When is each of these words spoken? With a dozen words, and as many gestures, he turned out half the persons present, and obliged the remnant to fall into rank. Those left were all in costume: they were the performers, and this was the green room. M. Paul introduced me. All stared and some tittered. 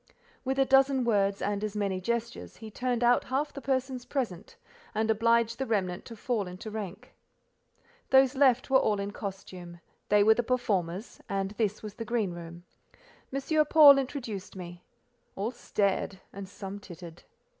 With 0.43 0.57
a 0.57 0.65
dozen 0.65 1.03
words, 1.03 1.43
and 1.43 1.63
as 1.63 1.75
many 1.75 2.01
gestures, 2.01 2.55
he 2.57 2.71
turned 2.71 3.03
out 3.03 3.25
half 3.25 3.53
the 3.53 3.61
persons 3.61 4.03
present, 4.03 4.55
and 4.95 5.11
obliged 5.11 5.59
the 5.59 5.67
remnant 5.67 6.05
to 6.05 6.15
fall 6.15 6.47
into 6.47 6.71
rank. 6.71 7.13
Those 8.09 8.33
left 8.33 8.71
were 8.71 8.79
all 8.79 8.99
in 8.99 9.11
costume: 9.11 9.79
they 10.09 10.23
were 10.23 10.33
the 10.33 10.41
performers, 10.41 11.21
and 11.29 11.51
this 11.51 11.83
was 11.83 11.93
the 11.93 12.03
green 12.05 12.31
room. 12.33 12.63
M. 13.31 13.65
Paul 13.67 13.99
introduced 13.99 14.55
me. 14.55 14.83
All 15.35 15.51
stared 15.51 16.19
and 16.33 16.49
some 16.49 16.79
tittered. 16.79 17.21